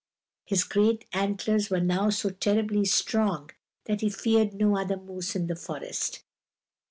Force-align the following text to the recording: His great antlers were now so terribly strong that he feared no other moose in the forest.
His 0.45 0.63
great 0.63 1.05
antlers 1.13 1.69
were 1.69 1.79
now 1.79 2.09
so 2.09 2.31
terribly 2.31 2.85
strong 2.85 3.51
that 3.85 4.01
he 4.01 4.09
feared 4.09 4.51
no 4.55 4.75
other 4.75 4.97
moose 4.97 5.35
in 5.35 5.45
the 5.45 5.55
forest. 5.55 6.23